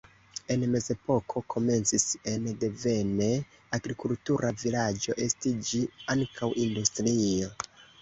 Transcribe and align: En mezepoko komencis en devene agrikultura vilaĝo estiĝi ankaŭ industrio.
En 0.53 0.61
mezepoko 0.75 1.43
komencis 1.55 2.07
en 2.31 2.47
devene 2.65 3.29
agrikultura 3.81 4.53
vilaĝo 4.65 5.19
estiĝi 5.29 5.87
ankaŭ 6.19 6.55
industrio. 6.69 7.57